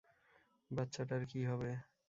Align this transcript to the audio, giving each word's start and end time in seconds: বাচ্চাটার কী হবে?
বাচ্চাটার 0.71 1.21
কী 1.25 1.41
হবে? 1.45 1.71